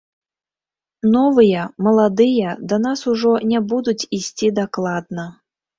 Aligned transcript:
Новыя, 1.15 1.61
маладыя, 1.89 2.57
да 2.73 2.83
нас 2.89 2.99
ужо 3.15 3.33
не 3.53 3.65
будуць 3.77 4.01
ісці 4.21 4.55
дакладна. 4.63 5.33